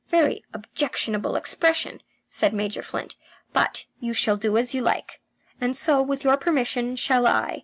[0.07, 3.15] "Very objectionable expression," said Major Flint.
[3.53, 5.21] "But you shall do as you like.
[5.61, 7.59] And so, with your permission, shall I.